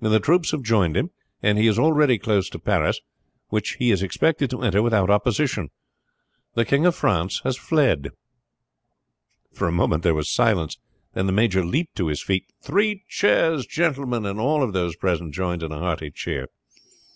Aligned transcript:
The 0.00 0.18
troops 0.18 0.50
have 0.50 0.62
joined 0.64 0.96
him, 0.96 1.12
and 1.44 1.56
he 1.58 1.68
is 1.68 1.78
already 1.78 2.18
close 2.18 2.50
to 2.50 2.58
Paris, 2.58 3.00
which 3.50 3.74
he 3.76 3.92
is 3.92 4.02
expected 4.02 4.50
to 4.50 4.62
enter 4.62 4.82
without 4.82 5.10
opposition. 5.10 5.68
The 6.54 6.64
King 6.64 6.86
of 6.86 6.96
France 6.96 7.40
has 7.44 7.56
fled." 7.56 8.08
For 9.54 9.68
a 9.68 9.70
moment 9.70 10.02
there 10.02 10.12
was 10.12 10.28
silence, 10.28 10.76
then 11.14 11.26
the 11.26 11.32
major 11.32 11.64
leaped 11.64 11.94
to 11.98 12.08
his 12.08 12.20
feet. 12.20 12.46
"Three 12.60 13.04
cheers, 13.08 13.64
gentlemen!" 13.64 14.26
and 14.26 14.40
all 14.40 14.64
of 14.64 14.72
those 14.72 14.96
present 14.96 15.32
joined 15.34 15.62
in 15.62 15.70
a 15.70 15.78
hearty 15.78 16.10
cheer. 16.10 16.48